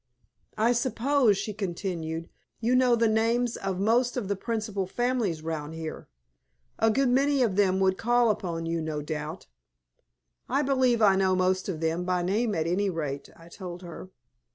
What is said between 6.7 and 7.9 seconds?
A good many of them